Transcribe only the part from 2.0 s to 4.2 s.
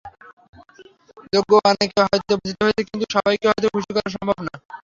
হয়তো বঞ্চিত হয়েছে, কিন্তু সবাইকে হয়তো খুশি করা